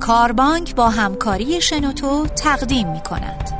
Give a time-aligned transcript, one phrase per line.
[0.00, 3.50] کاربانک با همکاری شنوتو تقدیم می کند.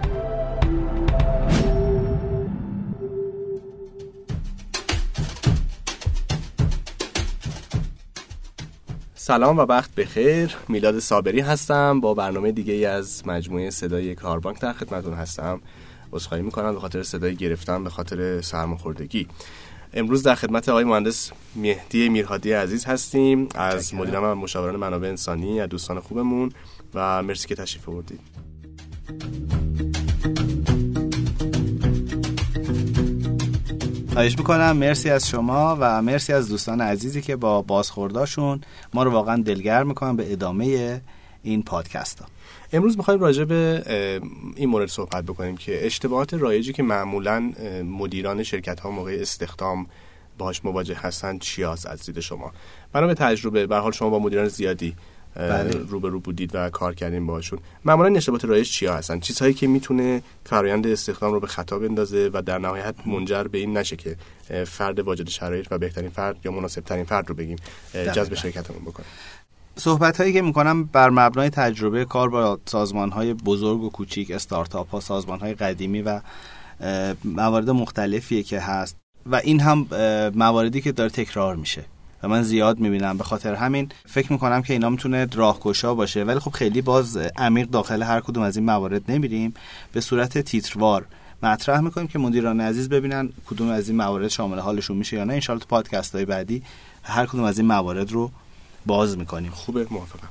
[9.14, 10.56] سلام و وقت بخیر.
[10.68, 12.00] میلاد صابری هستم.
[12.00, 15.60] با برنامه دیگه از مجموعه صدای کاربانک در خدمتون هستم.
[16.12, 19.28] عذرخواهی می‌کنم به خاطر صدای گرفتن به خاطر سرماخوردگی.
[19.94, 23.48] امروز در خدمت آقای مهندس مهدی میرهادی عزیز هستیم.
[23.54, 26.52] از مدیرم و مشاوران منابع انسانی از دوستان خوبمون
[26.94, 28.20] و مرسی که تشریف آوردید.
[34.12, 34.76] خواهش می‌کنم.
[34.76, 38.60] مرسی از شما و مرسی از دوستان عزیزی که با بازخورداشون
[38.94, 41.00] ما رو واقعا دلگرم می‌کنن به ادامه
[41.42, 42.26] این پادکست ها.
[42.72, 43.82] امروز می‌خوایم راجع به
[44.56, 47.52] این مورد صحبت بکنیم که اشتباهات رایجی که معمولا
[47.84, 49.86] مدیران شرکت ها موقع استخدام
[50.38, 52.52] باهاش مواجه هستن چی از دید شما؟
[52.92, 54.94] برای به تجربه به حال شما با مدیران زیادی
[55.34, 55.70] بله.
[55.70, 60.86] روبرو بودید و کار کردیم باشون معمولا اشتباهات رایج چیا هستن؟ چیزهایی که می‌تونه فرایند
[60.86, 64.16] استخدام رو به خطا بندازه و در نهایت منجر به این نشه که
[64.66, 67.56] فرد واجد شرایط و بهترین فرد یا مناسب ترین فرد رو بگیم
[67.92, 69.06] جذب شرکتمون بکنه.
[69.80, 74.90] صحبت هایی که می‌کنم بر مبنای تجربه کار با سازمان های بزرگ و کوچیک استارتاپ
[74.90, 76.20] ها سازمان های قدیمی و
[77.24, 79.86] موارد مختلفیه که هست و این هم
[80.34, 81.84] مواردی که داره تکرار میشه
[82.22, 83.18] و من زیاد می‌بینم.
[83.18, 86.24] به خاطر همین فکر می‌کنم که اینا می‌تونه راهگشا باشه.
[86.24, 89.54] ولی خب خیلی باز عمیق داخل هر کدوم از این موارد نمیریم.
[89.92, 91.06] به صورت تیتروار
[91.42, 95.34] مطرح می‌کنیم که مدیران عزیز ببینن کدوم از این موارد شامل حالشون میشه یا نه.
[95.34, 96.62] انشالله تو پادکست های بعدی
[97.02, 98.30] هر کدوم از این موارد رو
[98.86, 99.50] باز می‌کنیم.
[99.50, 100.28] خوبه موافقم.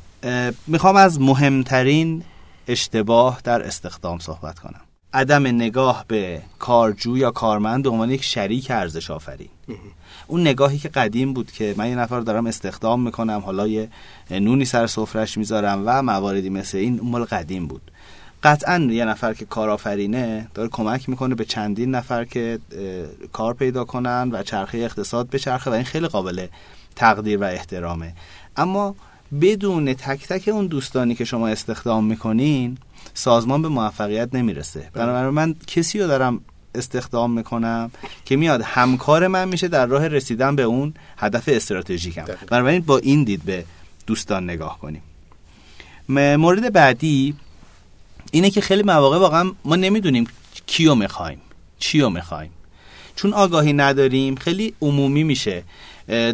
[0.67, 2.23] می‌خوام از مهمترین
[2.67, 4.81] اشتباه در استخدام صحبت کنم.
[5.14, 9.50] عدم نگاه به کارجو یا کارمند به عنوان یک شریک ارزش آفرین.
[10.27, 13.89] اون نگاهی که قدیم بود که من یه نفر دارم استخدام می‌کنم حالا یه
[14.31, 17.92] نونی سر سفرش می‌ذارم و مواردی مثل این مال قدیم بود.
[18.44, 22.60] قطعا یه نفر که کارآفرینه داره کمک می‌کنه به چندین نفر که
[23.33, 26.48] کار پیدا کنن و چرخه اقتصاد به چرخه و این خیلی قابل
[26.95, 28.14] تقدیر و احترامه.
[28.59, 28.95] اما
[29.42, 32.77] بدون تک تک اون دوستانی که شما استخدام می‌کنین
[33.14, 34.89] سازمان به موفقیت نمی‌رسه.
[34.93, 36.42] بنابراین من کسی رو دارم
[36.75, 37.92] استخدام می‌کنم
[38.25, 42.25] که میاد همکار من میشه در راه رسیدن به اون هدف استراتژیکم.
[42.48, 43.65] بنابراین با این دید به
[44.08, 45.02] دوستان نگاه کنیم.
[46.37, 47.36] مورد بعدی
[48.31, 50.27] اینه که خیلی مواقع واقعا ما نمی‌دونیم
[50.67, 51.42] کیو می‌خوایم
[51.80, 52.52] چیو می‌خوایم.
[53.15, 55.64] چون آگاهی نداریم خیلی عمومی میشه.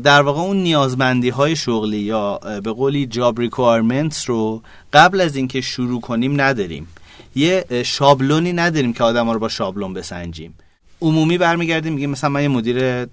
[0.03, 4.62] در واقع اون نیازمندی های شغلی یا به قولی job requirements رو
[4.94, 6.88] قبل از اینکه شروع کنیم نداریم.
[7.36, 10.53] یه شابلونی نداریم که آدم ها رو با شابلون بسنجیم.
[11.02, 13.06] عمومی برمیگردیم میگیم مثلا من یه مدیر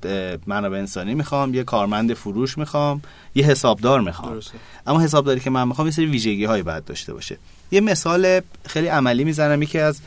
[0.46, 3.02] منابع انسانی می‌خوام یه کارمند فروش می‌خوام
[3.34, 4.40] یه حسابدار می‌خوام.
[4.86, 7.38] اما حسابداری که من می‌خوام یه سری ویژگی های باید داشته باشه.
[7.70, 10.00] یه مثال خیلی عملی می‌زنم یکی از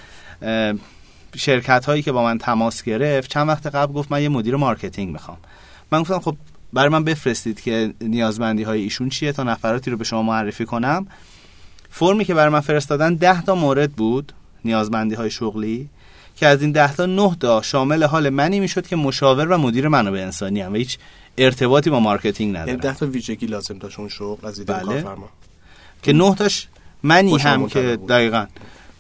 [1.35, 5.13] شرکت هایی که با من تماس گرفت چند وقت قبل گفت من یه مدیر marketing
[5.13, 5.37] می‌خوام.
[5.91, 6.35] من گفتم خب
[6.73, 11.07] برای من بفرستید که نیازمندی های ایشون چیه تا نفراتی رو به شما معرفی کنم.
[11.89, 14.33] فرمی که برای من فرستادن ده تا مورد بود
[14.65, 15.89] نیازمندی های شغلی
[16.35, 19.87] که از این ده تا نه تا شامل حال منی می‌شد که مشاور و مدیر
[19.87, 20.97] منابع انسانی‌ام و هیچ
[21.37, 22.67] ارتباطی با marketing ندارم.
[22.67, 25.05] یعنی ده تا ویژگی لازم داشت اون شغل از بله.
[26.03, 26.67] که نه تاش
[27.03, 28.45] منی هم که دقیقا.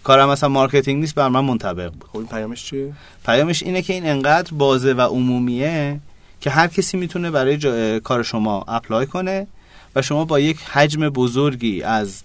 [0.03, 2.09] کارم مثلا marketing نیست بر من منطبق بود.
[2.11, 2.93] خب این پیامش چیه؟
[3.25, 5.99] پیامش اینه که این انقدر بازه و عمومیه
[6.45, 9.47] که هر کسی می‌تونه برای کار شما apply کنه
[9.95, 12.23] و شما با یک حجم بزرگی از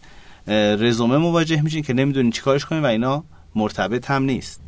[0.78, 4.60] رزومه مواجه میشین که نمی‌دونین چیکارش کنین و اینا مرتبط هم نیست.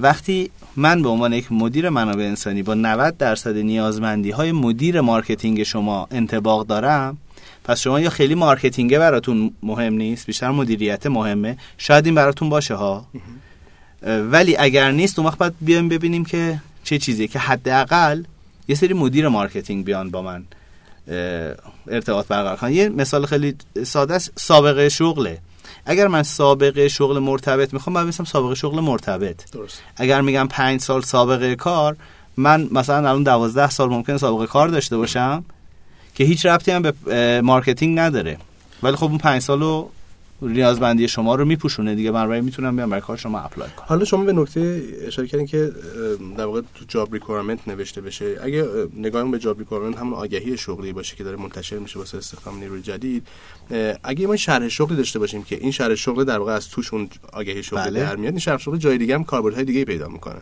[0.00, 5.62] وقتی من به عنوان یک مدیر منابع انسانی با 90 درصد نیازمندی های مدیر marketing
[5.62, 7.18] شما انطباق دارم
[7.64, 12.48] پس شما یا خیلی marketing ه براتون مهم نیست بیشتر مدیریت مهمه شاید این براتون
[12.48, 13.06] باشه ها.
[14.02, 18.22] ولی اگر نیست اون وقت باید بیایم ببینیم که چه چیزیه که حداقل
[18.70, 20.44] یه سری مدیر marketing بیان با من
[21.88, 22.72] ارتباط برقرار کنن.
[22.72, 23.54] یه مثال خیلی
[23.86, 25.38] ساده است سابقه شغله
[25.86, 29.50] اگر من سابقه شغل مرتبط می‌خوام من مثلا سابقه شغل مرتبط.
[29.52, 29.82] درست.
[29.96, 31.96] اگر میگم پنج سال سابقه کار
[32.36, 35.44] من مثلا الان دوازده سال ممکن سابقه کار داشته باشم
[36.14, 38.38] که هیچ ربطی هم به marketing نداره.
[38.82, 39.88] ولی خب اون پنج سالو
[40.42, 42.12] نیازمندی شما رو میپوشونه دیگه.
[42.12, 43.86] بنابراین می‌تونم بیام برای کار شما apply کنم.
[43.88, 45.72] حالا شما به نکته اشاره کردین که
[46.36, 48.38] در واقع تو job requirement نوشته بشه.
[48.42, 52.58] اگه نگاهمون به job requirement همون آگهی شغلی باشه که داره منتشر میشه واسه استخدام
[52.58, 53.26] نیروی جدید.
[54.02, 57.08] اگه ما شرح شغلی داشته باشیم که این شرح شغل در واقع از توش اون
[57.32, 58.00] آگهی شغل بله.
[58.00, 60.40] در میاد این شرح شغل جای دیگه هم کاربردهای دیگه پیدا می‌کنه.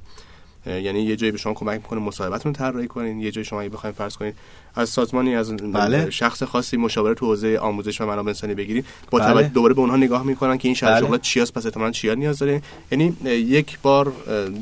[0.67, 3.97] یعنی یه جایی به شما کمک می‌کنه مصاحبتتون طراحی کنین یه جایی شما اگه بخواید
[3.97, 4.33] فرض کنین
[4.75, 6.11] از سازمانی از بله.
[6.11, 9.29] شخص خاصی مشاوره تو حوزه آموزش و منابع انسانی بگیرید با بله.
[9.29, 11.19] توجه دوباره به اونها نگاه می‌کنن که این شرح بله.
[11.19, 12.63] چی هست پس احتمالاً چیا نیاز داره
[12.93, 14.13] یعنی یک بار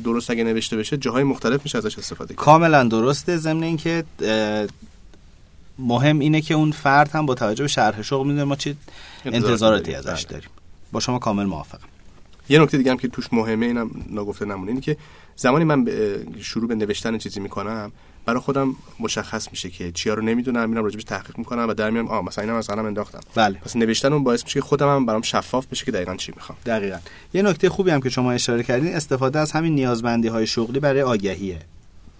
[0.03, 4.03] درست اگه نوشته بشه جاهای مختلف میشه ازش استفاده کرد کاملا درسته ضمن اینکه
[5.79, 8.75] مهم اینه که اون فرد هم با توجه به شرح شغل می‌دونه ما چه
[9.25, 9.95] انتظاراتی.
[9.95, 10.33] ازش بله.
[10.33, 10.49] داریم
[10.91, 11.87] با شما کامل موافقم
[12.49, 14.97] یه نکته دیگه هم که توش مهمه اینم نگفته نمونه اینه که
[15.35, 15.87] زمانی من
[16.41, 17.91] شروع به نوشتن چیزی می‌کنم
[18.25, 22.07] برای خودم مشخص میشه که چیا رو نمی‌دونم میرم راجبش تحقیق می‌کنم و در میام
[22.07, 23.19] آ مثلا اینم از قلم انداختم.
[23.35, 23.57] بله.
[23.57, 26.57] پس نوشتن اون باعث میشه که خودم هم برام شفاف بشه که دقیقا چی می‌خوام.
[26.65, 26.97] دقیقا.
[27.33, 31.01] یه نکته خوبی هم که شما اشاره کردین استفاده از همین نیازمندی های شغلی برای
[31.01, 31.59] آگهیه.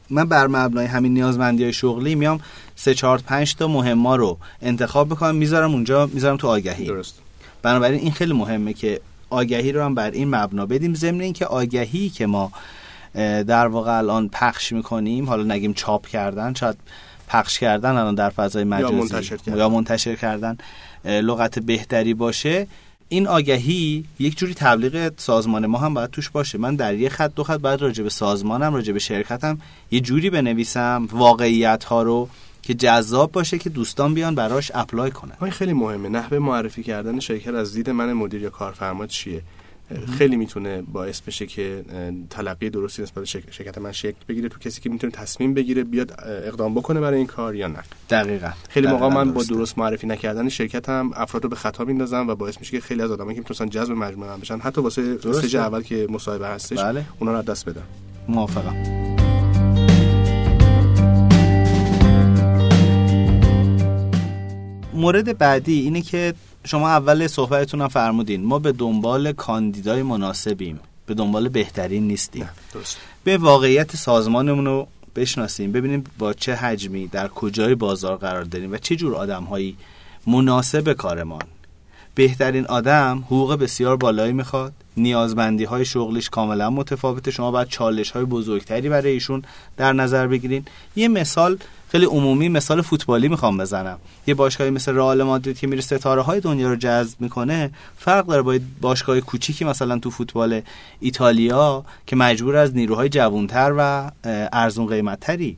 [0.10, 2.40] من بر مبنای همین نیازمندی های شغلی میام
[2.76, 6.86] سه چهار پنج تا مهما رو انتخاب بکنم می‌ذارم اونجا می‌ذارم تو آگهی.
[6.86, 7.20] درست.
[7.62, 10.94] بنابراین این خیلی مهمه که آگهی رو هم بر این مبنا بدیم.
[10.94, 12.52] ضمن اینکه آگهی که ما
[13.48, 16.76] در واقع الان پخش می‌کنیم حالا نگیم چاپ کردن شاید
[17.28, 19.58] پخش کردن الان در فضای مجازی منتشر کردن.
[19.58, 20.58] یا منتشر کردن
[21.06, 22.68] لغت بهتری باشه.
[23.10, 26.58] این آگهی یک جوری تبلیغ سازمان ما هم باید توش باشه.
[26.58, 29.60] من در یه خط دو خط باید راجع به سازمانم راجع به شرکتم
[29.92, 32.30] یه جوری بنویسم واقعیت ها رو
[32.68, 35.32] که جذاب باشه که دوستان بیان براش اپلای کنن.
[35.42, 36.10] این خیلی مهمه.
[36.10, 39.42] نحوه معرفی کردن شرکت از دید من مدیر یا کارفرما چیه؟
[40.18, 41.86] خیلی می‌تونه باعث بشه که
[42.30, 46.20] تلقی درستی نسبت به شرکت من شکل بگیره تو کسی که می‌تونه تصمیم بگیره بیاد
[46.28, 47.80] اقدام بکنه برای این کار یا نه.
[48.10, 48.50] دقیقا.
[48.70, 49.44] خیلی موقع من با.
[49.44, 53.02] درست معرفی نکردن شرکت هم افراد رو به خطا میندازم و باعث میشه که خیلی
[53.02, 55.20] از آدمایی که می‌تونن جذب مجموعه من بشن حتی واسه.
[55.26, 57.06] استیج اول که مصاحبه هستش بله.
[57.20, 57.84] اونا رو دست بدن.
[58.28, 59.27] موافقم.
[64.98, 66.34] مورد بعدی اینه که
[66.66, 72.50] شما اول صحبتتون هم فرمودین ما به دنبال کاندیدای مناسبیم به دنبال بهترین نیستیم.
[72.74, 78.72] درست به واقعیت سازمانمون رو بشناسیم ببینیم با چه حجمی در کجای بازار قرار داریم
[78.72, 79.78] و چه جور آدمهایی
[80.28, 81.42] مناسب کارمان.
[82.18, 84.74] بهترین آدم حقوق بسیار بالایی می‌خواد.
[84.98, 87.32] نیازمندی های شغلش کاملا متفاوته.
[87.32, 89.44] شما باید چالش های بزرگتری برای ایشون
[89.78, 90.66] در نظر بگیرین.
[90.96, 91.58] یه مثال
[91.90, 93.98] خیلی عمومی مثال فوتبالی می‌خوام بزنم.
[94.28, 98.42] یه باشگاهی مثل رئال مادرید که میره ستاره های دنیا رو جذب می‌کنه فرق داره
[98.42, 100.62] با باشگاه کوچیکی مثلا تو فوتبال
[101.00, 104.12] ایتالیا که مجبور از نیروهای جوانتر و
[104.54, 105.58] ارزون قیمتتری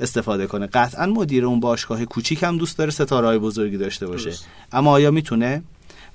[0.00, 0.66] استفاده کنه.
[0.66, 4.24] قطعا مدیر اون باشگاه کوچیک هم دوست داره ستاره های بزرگی داشته باشه.
[4.24, 4.46] درست.
[4.72, 5.62] اما آیا می‌تونه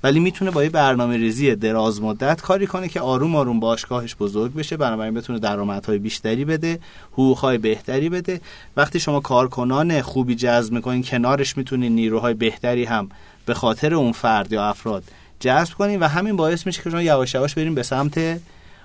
[0.02, 4.54] ولی می‌تونه با یه برنامه ریزی دراز مدت کاری کنه که آروم آروم باشگاهش بزرگ
[4.54, 6.78] بشه بنابراین بتونه درآمدهای بیشتری بده
[7.12, 8.40] حقوقهای بهتری بده.
[8.76, 13.08] وقتی شما کارکنان خوبی جذب می‌کنین کنارش می‌تونین نیروهای بهتری هم
[13.46, 15.04] به خاطر اون فرد یا افراد
[15.40, 18.40] جذب کنین و همین باعث میشه که شما یواش یواش بریم به سمت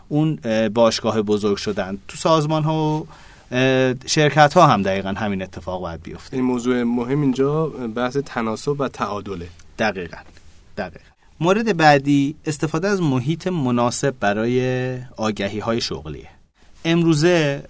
[0.10, 1.98] اون اه، باشگاه بزرگ شدن.
[2.08, 3.08] تو سازمان ها و
[4.06, 6.38] شرکت ها هم دقیقا همین اتفاق باید بیفته.
[6.38, 9.48] این موضوع مهم اینجا بحث تناسب و تعادله.
[9.80, 10.18] دقیقا.
[10.78, 11.06] دقیقا
[11.40, 16.30] مورد بعدی استفاده از محیط مناسب برای آگهی های شغلیه
[16.86, 17.64] امروزه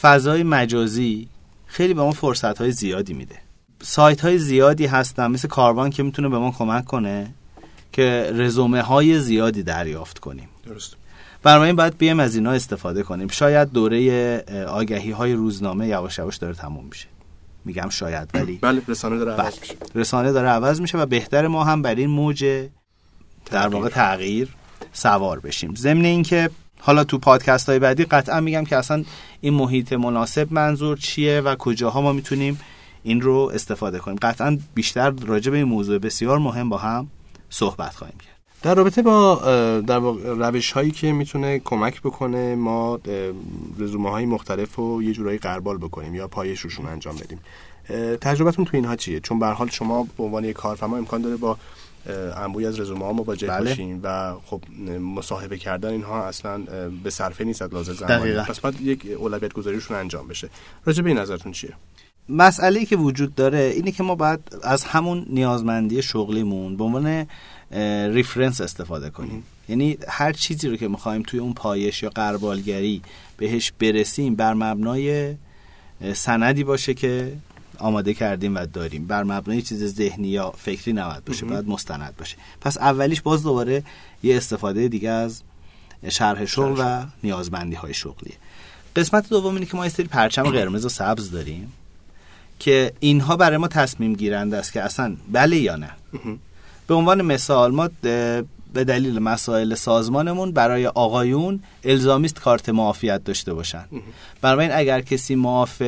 [0.00, 1.28] فضای مجازی
[1.66, 3.38] خیلی به ما فرصت های زیادی میده.
[3.82, 7.34] سایت های زیادی هستن مثل کاروان که می‌تونه به ما کمک کنه
[7.92, 10.48] که رزومه های زیادی دریافت کنیم.
[10.66, 10.96] درست
[11.42, 13.28] بنابراین باید بیایم از اینا استفاده کنیم.
[13.28, 14.38] شاید دوره
[14.68, 17.06] آگهی های روزنامه یواش یواش داره تموم میشه.
[17.64, 19.60] میگم شاید ولی بله رسانه داره عوض بله.
[19.60, 19.74] میشه.
[19.94, 22.68] رسانه داره عوض میشه و بهتر ما هم بر این موج
[23.50, 24.48] در واقع تغییر.
[24.92, 25.74] سوار بشیم.
[25.74, 26.50] ضمن اینکه
[26.80, 29.04] حالا تو پادکست های بعدی قطعا میگم که اصلا
[29.40, 32.60] این محیط مناسب منظور چیه و کجاها ما می‌تونیم
[33.02, 34.18] این رو استفاده کنیم.
[34.22, 37.10] قطعا بیشتر راجع به این موضوع بسیار مهم با هم
[37.50, 38.39] صحبت خواهیم کرد.
[38.62, 39.34] در رابطه با
[39.86, 43.00] در روش هایی که می‌تونه کمک بکنه ما
[43.78, 47.38] رزومه های مختلف رو یه جورایی قربال بکنیم یا پایش روشون انجام بدیم.
[48.20, 51.36] تجربتون تو اینها چیه؟ چون به هر حال شما به عنوان یک کارفرما امکان داره
[51.36, 51.56] با
[52.36, 53.70] انبوی از رزومه ها مواجه بله.
[53.70, 54.62] باشیم و خب
[55.00, 56.62] مصاحبه کردن اینها اصلا
[57.04, 58.32] به صرفه نیست از لحاظ زمانی.
[58.32, 60.48] پس باید یک اولویت گذاریشون انجام بشه.
[60.84, 61.72] راجع به این نظرتون چیه؟
[62.28, 67.26] مسئله که وجود داره اینه که ما باید از همون نیازمندی شغلیمون به عنوان
[68.14, 69.42] ریفرنس استفاده کنیم.
[69.68, 73.02] یعنی هر چیزی رو که می‌خوایم توی اون پایش یا قربالگری
[73.36, 75.34] بهش برسیم بر مبنای
[76.14, 77.32] سندی باشه که
[77.78, 79.06] آماده کردیم و داریم.
[79.06, 82.36] بر مبنای چیز ذهنی یا فکری نباید باشه باید مستند باشه.
[82.60, 83.82] پس اولیش باز دوباره
[84.22, 85.42] یه استفاده دیگه از
[86.08, 88.34] شرح شغل و نیازمندی های شغلیه.
[88.96, 91.72] قسمت دوم اینه که ما یه سری پرچم قرمز و سبز داریم
[92.58, 95.90] که اینها برای ما تصمیم گیرنده است که اصلا بله یا نه.
[96.90, 103.84] به عنوان مثال ما به دلیل مسائل سازمانمون برای آقایون الزامیست کارت معافیت داشته باشن.
[104.40, 105.82] بنابراین اگر کسی معاف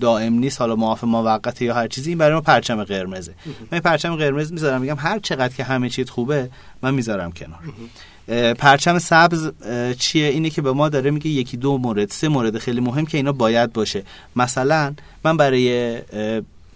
[0.00, 3.34] دائم نیست حالا معاف موقت یا هر چیزی این برای ما پرچم قرمزه.
[3.70, 6.50] من پرچم قرمز می‌ذارم میگم هر چقدر که همه چیز خوبه
[6.82, 8.54] من می‌ذارم کنار.
[8.54, 9.50] پرچم سبز
[9.98, 13.16] چیه؟ اینه که به ما داره میگه یکی دو مورد سه مورد خیلی مهم که
[13.16, 14.02] اینا باید باشه.
[14.36, 15.98] مثلا من برای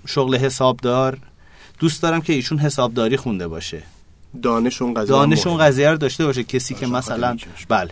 [0.07, 1.19] شغل حسابدار
[1.79, 3.83] دوست دارم که ایشون حسابداری خونده باشه.
[4.43, 6.45] دانش اون قضیه دانش اون قضیه رو داشته باشه.
[6.45, 7.37] کسی که مثلا
[7.69, 7.91] بله.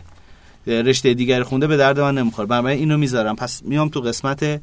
[0.66, 2.48] رشته دیگر خونده به درد من نمی‌خوره.
[2.48, 3.36] بنابراین اینو می‌ذارم.
[3.36, 4.60] پس میام تو قسمت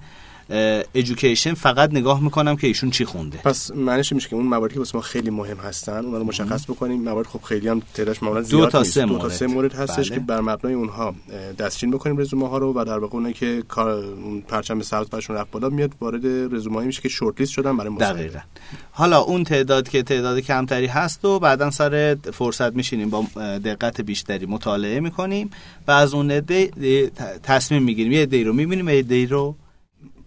[0.96, 3.38] ادویکیشن فقط نگاه می‌کنم که ایشون چی خونده.
[3.38, 6.64] پس معنیش میشه که اون مواردی که واسه ما خیلی مهم هستن اونها رو مشخص
[6.64, 7.02] بکنیم.
[7.02, 9.22] موارد خب خیلی هم تعدادش معمولا زیاد دو تا سه دو مورد.
[9.22, 10.20] تا سه مورد هستش بله.
[10.20, 11.16] که بر مبنای اونها
[11.60, 14.04] دستچین بکنیم رزومه ها رو و در واقع اونایی که کار
[14.48, 18.20] پرچم سبز برشون رفت بالا میاد وارد رزومه میشه که شورت لیست شدن برای مصاحبه.
[18.20, 18.40] دقیقا.
[18.92, 23.26] حالا اون تعداد که تعداد کمتری هست و بعدا سر فرصت میشینیم با
[23.66, 25.50] دقت بیشتری مطالعه می‌کنیم
[25.88, 26.72] و از اون عده
[27.44, 28.12] تصمیم می‌گیریم.
[28.12, 29.56] یه عده رو می‌بینیم یه عده رو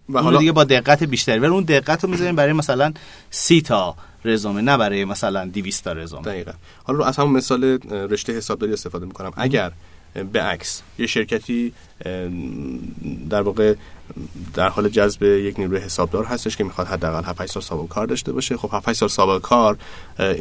[0.08, 1.38] و حالا دیگه با دقت بیشتری.
[1.38, 2.92] ولی اون دقت رو می‌ذاریم برای مثلا
[3.30, 6.22] سی تا رزومه نه برای مثلا 200 تا رزومه.
[6.22, 6.52] دقیقا.
[6.84, 9.32] حالا رو از همون مثال رشته حسابداری استفاده می‌کنم.
[9.36, 9.72] اگر
[10.32, 11.72] به عکس یه شرکتی
[13.30, 13.74] در واقع
[14.54, 18.32] در حال جذب یک نیروی حسابدار هستش که می‌خواد حداقل 7 سال سابقه کار داشته
[18.32, 18.56] باشه.
[18.56, 19.78] خب 7 سال سابقه کار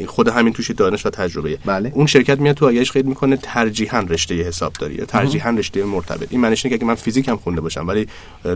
[0.08, 1.92] خود همین توش دانش و تجربه بله.
[1.96, 6.28] اون شرکت میاد تو آگهیش قید می‌کنه ترجیحاً رشته حسابداری یا ترجیحاً رشته مرتبط.
[6.32, 8.08] این معنیش اینه که اگه من فیزیک هم خونده باشم ولی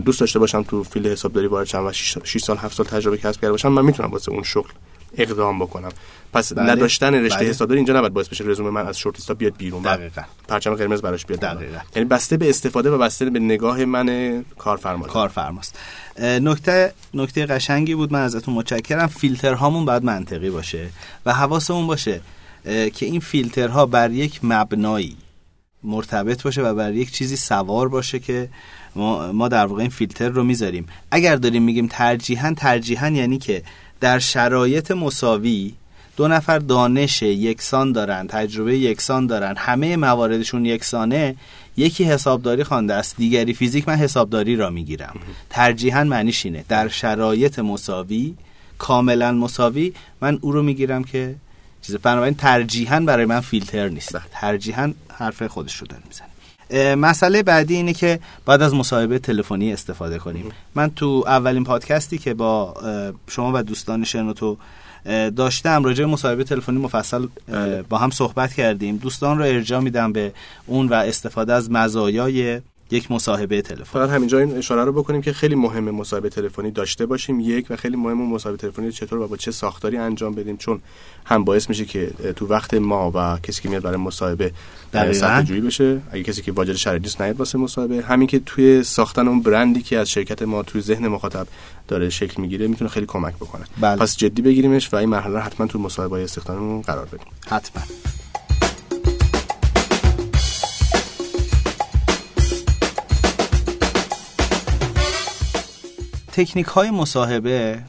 [0.04, 3.40] دوست داشته باشم تو field حسابداری وارد شم و 6 سال 7 سال تجربه کسب
[3.40, 4.70] کرده باشم من می‌تونم واسه اون شغل
[5.16, 5.90] اقدام بکنم
[6.32, 6.70] پس بله.
[6.70, 7.48] نداشتن رشته بله.
[7.48, 10.22] حسابداری اینجا نباید باعث بشه رزومه من از short list ا بیاد بیرون دقیقاً.
[10.48, 11.40] پرچم قرمز براش بیاد.
[11.40, 11.78] دقیقاً.
[11.96, 15.78] یعنی بسته به استفاده و بسته به نگاه من کارفرما کارفرماست
[16.20, 20.88] نکته نکته قشنگی بود من ازتون متشکرم فیلترهامون باید منطقی باشه
[21.26, 22.20] و حواسمون باشه
[22.64, 25.16] که این فیلترها بر یک مبنایی
[25.84, 28.48] مرتبط باشه و بر یک چیزی سوار باشه که
[28.96, 33.62] ما, ما در واقع این فیلتر رو می‌ذاریم اگر داریم میگیم ترجیحاً ترجیحاً یعنی که
[34.00, 35.74] در شرایط مساوی
[36.16, 41.36] دو نفر دانش یکسان دارن تجربه یکسان دارن همه مواردشون یکسانه
[41.76, 43.16] یکی حسابداری خوانده است.
[43.16, 45.16] دیگری فیزیک من حسابداری را می‌گیرم.
[45.50, 46.64] ترجیحاً معنیش اینه.
[46.68, 48.34] در شرایط مساوی
[48.78, 51.34] کاملا مساوی من او رو می‌گیرم که
[51.82, 54.12] چیز بنابراین ترجیحاً برای من فیلتر نیست.
[54.12, 54.22] بله.
[54.32, 56.28] ترجیحاً حرف خودش رو داره می‌زنه.
[56.96, 60.52] مسئله بعدی اینه که بعد از مصاحبه تلفنی استفاده کنیم.
[60.74, 62.74] من تو اولین پادکستی که با
[63.28, 64.56] شما و دوستان شنوتو
[65.36, 67.82] داشتم راجع به مصاحبه تلفنی مفصل بله.
[67.82, 68.96] با هم صحبت کردیم.
[68.96, 70.32] دوستان رو ارجاع میدم به
[70.66, 72.60] اون و استفاده از مزایای
[72.90, 73.84] یک مصاحبه تلفنی.
[73.84, 77.40] فقط همینجا این اشاره رو بکنیم که خیلی مهمه مصاحبه تلفنی داشته باشیم.
[77.40, 80.80] یک و خیلی مهمه مصاحبه تلفنی چطور و با چه ساختاری انجام بدیم چون
[81.24, 84.52] هم باعث میشه که تو وقت ما و کسی که میاد برای مصاحبه
[84.92, 85.12] دقیقاً.
[85.12, 86.00] صرفه جویی بشه.
[86.10, 88.02] اگه کسی که واجد شرایط نیست نیاد واسه مصاحبه.
[88.02, 91.46] همین که توی ساختن اون برندی که از شرکت ما توی ذهن مخاطب
[91.88, 93.64] داره شکل می‌گیره می‌تونه خیلی کمک بکنه.
[93.80, 93.96] بله.
[93.96, 97.26] پس جدی بگیریمش و این مرحله حتما تو مصاحبه های استخدامیمون قرار بدیم.
[97.46, 97.82] حتما.
[106.38, 107.82] تکنیک های مصاحبه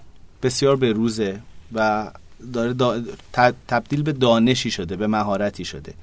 [0.43, 1.39] بسیار به روزه
[1.73, 2.11] و
[2.53, 5.93] داره دا- تبدیل به دانشی شده به مهارتی شده.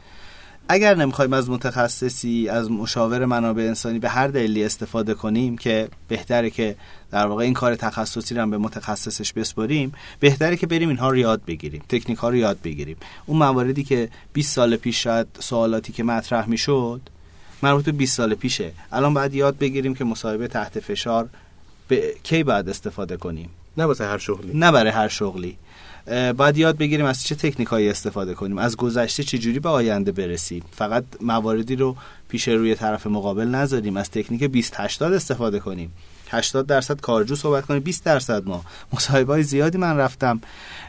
[0.69, 6.50] اگر نمی‌خوایم از متخصصی از مشاور منابع انسانی به هر دلیلی استفاده کنیم که بهتره
[6.50, 6.76] که
[7.11, 11.17] در واقع این کار تخصصی رو هم به متخصصش بسپاریم بهتره که بریم اینها رو
[11.17, 12.97] یاد بگیریم تکنیک ها رو یاد بگیریم.
[13.26, 17.00] اون مواردی که 20 سال پیش شاید سوالاتی که مطرح می‌شد
[17.62, 18.73] مربوط به 20 سال پیشه.
[18.93, 21.29] الان باید یاد بگیریم که مصاحبه تحت فشار
[21.88, 24.52] به کی باید استفاده کنیم؟ نه واسه هر شغلی.
[24.55, 25.57] نه برای هر شغلی.
[26.37, 30.62] باید یاد بگیریم از چه تکنیک هایی استفاده کنیم؟ از گذشته چجوری به آینده برسیم؟
[30.73, 31.97] فقط مواردی رو
[32.28, 33.97] پیش روی طرف مقابل نذاریم.
[33.97, 35.93] از تکنیک 20 80 استفاده کنیم.
[36.31, 37.81] 80 درصد کارجو صحبت کنیم.
[37.81, 38.64] 20 درصد ما.
[38.93, 40.40] مصاحبه های زیادی من رفتم.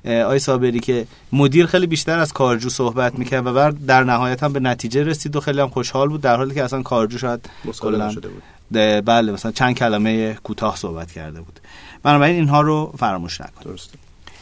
[0.06, 4.54] آی صابری که مدیر خیلی بیشتر از کارجو صحبت می‌کرد و بعد در نهایت هم
[4.54, 7.50] به نتیجه رسید و خیلی هم خوشحال بود در حالی که اصلا کارجو شاید
[7.80, 8.44] کلاً نشده بود.
[8.72, 11.60] بله مثلا چند کلمه کوتاه صحبت کرده بود.
[12.04, 13.94] بنابراین اینها رو فراموش نکنید درست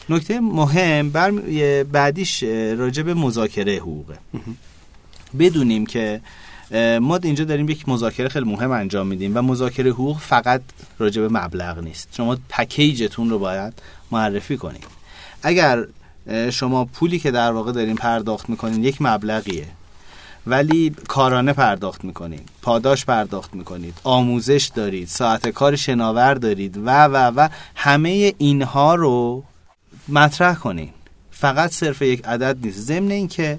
[0.08, 1.30] نکته مهم بر
[1.82, 2.42] بعدیش
[2.78, 4.18] راجع به مذاکره حقوقه.
[5.38, 6.20] بدونیم که
[7.00, 10.62] ما اینجا داریم یک مذاکره خیلی مهم انجام میدیم و مذاکره حقوق فقط
[10.98, 12.08] راجع به مبلغ نیست.
[12.12, 13.72] شما پکیجتون رو باید
[14.10, 14.84] معرفی کنید.
[15.42, 15.84] اگر
[16.50, 19.66] شما پولی که در واقع دارین پرداخت می‌کنین یک مبلغیه
[20.46, 27.16] ولی کارانه پرداخت می‌کنید پاداش پرداخت می‌کنید آموزش دارید ساعت کار شناور دارید و و
[27.36, 29.44] و همه اینها رو
[30.08, 30.90] مطرح کنین.
[31.30, 32.80] فقط صرف یک عدد نیست.
[32.80, 33.58] ضمن اینکه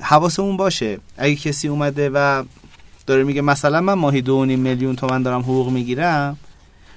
[0.00, 2.44] حواسمون باشه اگه کسی اومده و
[3.06, 6.36] داره میگه مثلا من ماهی دو میلیون تومن دارم حقوق می‌گیرم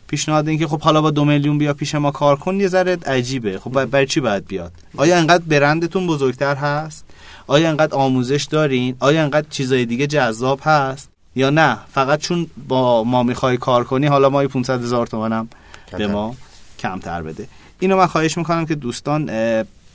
[0.08, 2.98] پیشنهاد این که خب حالا با دو میلیون بیا پیش ما کار کن یه ذره
[3.06, 3.60] عجیبه.
[3.60, 7.06] خب برای چی باید بیاد؟ آیا انقدر برندتون بزرگتر هست؟
[7.48, 13.04] آیا انقدر آموزش دارین؟ آیا انقدر چیزای دیگه جذاب هست؟ یا نه؟ فقط چون با
[13.04, 15.50] ما می‌خوای کار کنی حالا ما 500 هزار تومنم
[15.98, 16.36] به ما
[16.80, 17.48] کمتر بده.
[17.80, 19.32] اینو من خواهش می‌کنم که دوستان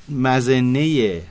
[0.09, 1.23] مزنه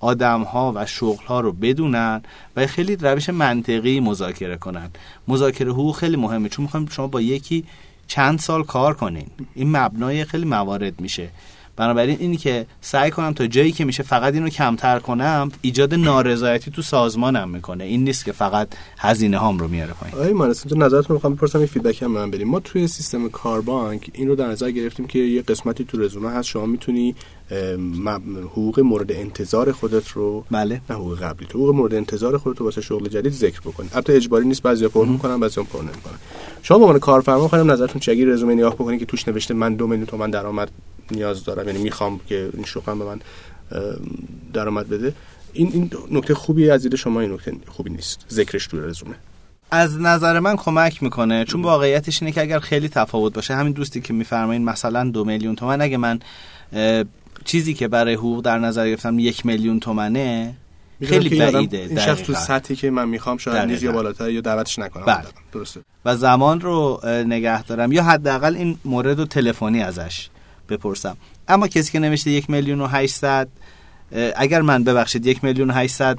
[0.00, 2.22] آدم ها و شغل ها رو بدونن
[2.56, 4.90] و خیلی روش منطقی مذاکره کنن.
[5.28, 7.64] مذاکره حقوق خیلی مهمه چون می‌خوایم شما با یکی
[8.06, 9.26] چند سال کار کنین.
[9.54, 11.28] این مبنای خیلی موارد میشه.
[11.76, 16.70] بنابراین اینی که سعی کنم تا جایی که میشه فقط اینو کمتر کنم ایجاد نارضایتی
[16.70, 17.84] تو سازمانم می‌کنه.
[17.84, 20.16] این نیست که فقط هزینه هام رو میاره پایین.
[20.16, 24.10] آقای مارس تو نظرتون می‌خوام بپرسم این فیدبک هم من بدیم ما توی سیستم کاربانک
[24.12, 26.48] این رو در نظر گرفتیم که یه قسمتی تو رزومه هست.
[26.48, 27.14] شما می‌تونی
[28.52, 30.80] حقوق مورد انتظار خودت رو بله.
[30.90, 31.46] نه حقوق قبلی.
[31.46, 33.88] تو حقوق مورد انتظار خودت رو واسه شغل جدید ذکر بکنی.
[33.92, 36.18] البته اجباری نیست بعضیا پر می‌کنن بعضیا پر نمی‌کنن.
[36.62, 39.86] شما به عنوان کارفرما خواهیم نظرتون چگی رزومه نگاه بکنید که توش نوشته من دو
[39.86, 40.70] میلیون تومان درآمد
[41.12, 43.20] نیاز دارم یعنی می‌خوام که این شغلم به من
[44.52, 45.14] درآمد بده.
[45.52, 48.26] این این نکته خوبی از دید شما این نکته خوبی نیست.
[48.30, 49.14] ذکرش تو رزومه.
[49.70, 54.00] از نظر من کمک می‌کنه چون واقعیتش اینه که اگر خیلی تفاوت باشه همین دوستی
[54.00, 56.20] که میفرمایین مثلا دو میلیون تومن اگه من
[57.44, 60.54] چیزی که برای حقوق در نظر گرفتم یک میلیون تومنه
[61.04, 61.78] خیلی بعیده.
[61.78, 65.04] این شخص تو سطحی که من می‌خوام شاید نیز یا بالاتر یا دعوتش نکنم.
[65.04, 65.24] بله.
[65.52, 65.80] درسته.
[66.04, 67.92] و زمان رو نگه دارم.
[67.92, 70.28] یا حداقل این مورد رو تلفنی ازش.
[70.70, 71.16] بپرسم.
[71.48, 73.48] اما کسی که نوشته یک میلیون و 800
[74.36, 76.18] اگر من ببخشید یک میلیون و 800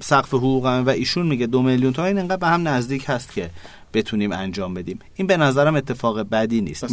[0.00, 3.50] سقف حقوقم و ایشون میگه دو میلیون تا این انقدر به هم نزدیک هست که
[3.94, 4.98] بتونیم انجام بدیم.
[5.14, 6.84] این به نظرم اتفاق بدی نیست.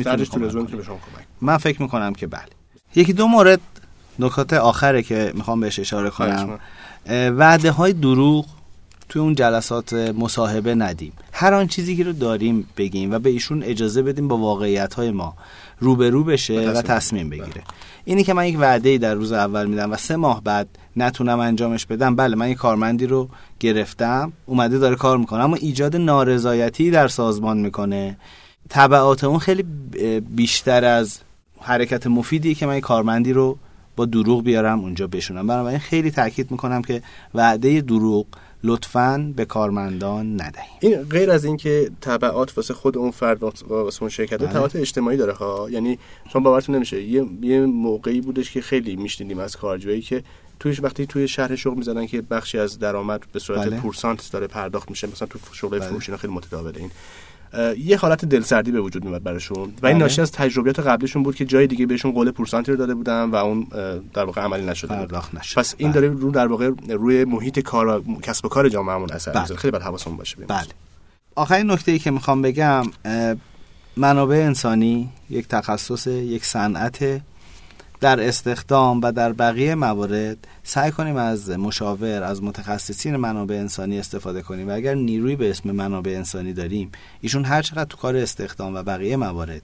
[1.42, 2.42] من فکر می‌کنم که بله.
[2.96, 3.60] یکی دو مورد
[4.20, 6.60] نکات آخره که می‌خوام بهش اشاره کنم.
[7.10, 8.46] وعده های دروغ
[9.14, 11.14] توی اون جلسات مصاحبه ندیم.
[11.32, 15.12] هر آن چیزی که رو داریم بگیم و به ایشون اجازه بدیم با واقعیت های
[15.12, 15.34] ما
[15.80, 17.30] روبرو بشه و تصمیم.
[17.30, 17.64] بگیره.
[18.06, 20.68] اینی که من یک وعده ای در روز اول میدم و سه ماه بعد
[20.98, 25.96] نتونم انجامش بدم بله من یک کارمندی رو گرفتم اومده داره کار می‌کنه اما ایجاد
[25.96, 28.18] نارضایتی در سازمان می‌کنه.
[28.70, 29.64] تبعات اون خیلی
[30.36, 31.20] بیشتر از
[31.62, 33.58] حرکت مفیدی که من کارمندی رو
[33.96, 35.48] با دروغ بیارم اونجا بشونم.
[35.48, 37.02] بنابراین خیلی تاکید می‌کنم که
[37.34, 38.26] وعده دروغ
[38.64, 44.10] لطفا به کارمندان ندهیم این غیر از اینکه تبعات واسه خود اون فرد واسه اون
[44.10, 44.48] شرکت بله.
[44.48, 46.00] تبعات اجتماعی داره ها یعنی
[46.34, 50.24] شما باورتون نمیشه یه یه موقعی بودش که خیلی میشنیدیم از کارجویی که
[50.60, 53.80] تویش وقتی توی شهر شغل می‌زدن که بخشی از درآمد به صورت بله.
[53.80, 55.90] پورسانت داره پرداخت میشه مثلا تو شغل بله.
[55.90, 56.92] فروشی خیلی متداوله این
[57.78, 59.94] یه حالت دلسردی به وجود میاد براشون و این بله.
[59.94, 63.36] ناشی از تجربیات قبلیشون بود که جای دیگه بهشون قول پورسانتی رو داده بودن و
[63.36, 63.68] اون
[64.14, 65.60] در واقع عملی نشده بود نشد.
[65.60, 69.42] پس این داره رو در واقع روی محیط کار کسب و کار جامعهمون اثر بله.
[69.42, 70.68] می‌ذاره خیلی باید حواسمون باشه بله
[71.36, 72.84] آخرین نکته ای که می‌خوام بگم
[73.98, 77.22] منابع انسانی یک تخصص یک صنعت
[78.04, 84.42] در استخدام و در بقیه موارد سعی کنیم از مشاور از متخصصین منابع انسانی استفاده
[84.42, 84.70] کنیم.
[84.70, 88.84] و اگر نیروی به اسم منابع انسانی داریم ایشون هر چقدر تو کار استخدام و
[88.84, 89.62] بقیه موارد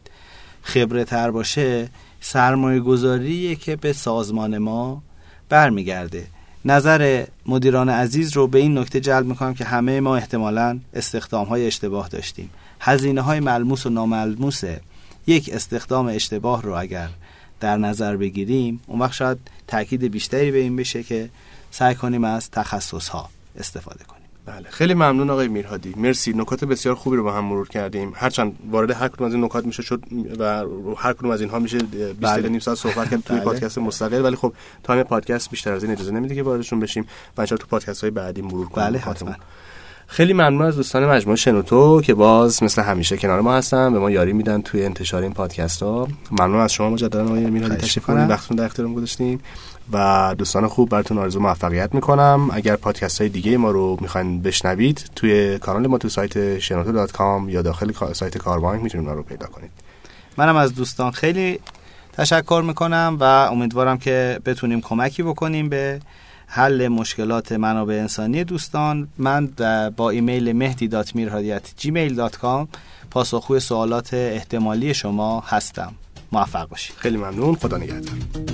[0.62, 1.90] خبره تر باشه
[2.22, 5.02] سرمایه گذاریه که به سازمان ما
[5.50, 6.28] برمیگرده.
[6.66, 11.68] نظر مدیران عزیز رو به این نکته جلب می‌کنم که همه ما احتمالا استخدام های
[11.68, 12.50] اشتباه داشتیم.
[12.80, 14.62] هزینه های ملموس و ناملموس
[15.28, 17.10] یک استخدام اشتباه رو اگر
[17.60, 21.30] در نظر بگیریم اون وقت شاید تاکید بیشتری به این بشه که
[21.72, 24.20] سعی کنیم از تخصص ها استفاده کنیم.
[24.46, 25.94] بله خیلی ممنون آقای میرهادی.
[25.98, 28.14] مرسی نکات بسیار خوبی رو با هم مرور کردیم.
[28.16, 30.04] هرچند وارد هر کدوم از این نکات میشه شد
[30.40, 30.66] و
[30.98, 32.50] هر کدوم از اینها میشه 20 بله.
[32.50, 33.46] نیم ساعت صحبت کرد توی بله.
[33.46, 34.22] پادکست مستقل.
[34.22, 37.08] ولی خب تایم پادکست بیشتر از این اجازه نمیده که واردشون بشیم.
[37.38, 38.88] و تو پادکست های بعدی مرور کنیم.
[38.88, 39.36] بله حتما.
[40.12, 44.12] خیلی ممنون از دوستان مجموعه شنوتو که باز مثل همیشه کنار ما هستن به ما
[44.12, 46.08] یاری میدن توی انتشار این پادکست ها.
[46.32, 49.40] ممنون از شما مجددا آقای میرهادی تشریف آوردید وقتتون در اختیارم گذاشتین
[49.94, 52.50] و دوستان خوب براتون آرزو موفقیت می‌کنم.
[52.54, 57.62] اگر پادکست های دیگه ما رو می‌خواین بشنوید توی کانال ما تو سایت شنوتو یا
[57.62, 59.72] داخل سایت کاربانک می‌تونید ما رو پیدا کنید.
[60.38, 61.60] منم از دوستان خیلی
[62.14, 66.00] تشکر می‌کنم و امیدوارم که بتونیم کمکی بکنیم به
[66.52, 69.08] حل مشکلات منابع انسانی دوستان.
[69.18, 69.50] من
[69.98, 70.90] با ایمیل مهدی
[71.82, 72.68] gmail.com
[73.12, 75.94] پاسخگوی سوالات احتمالی شما هستم.
[76.32, 76.96] موفق باشید.
[76.96, 77.56] خیلی ممنون.
[77.56, 78.49] خدا نگهدار.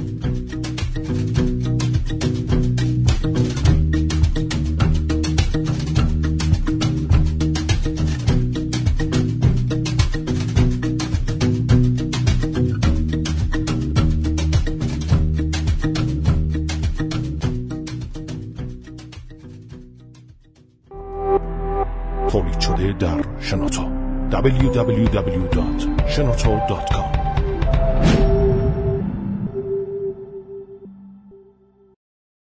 [24.36, 27.14] www.shenoto.com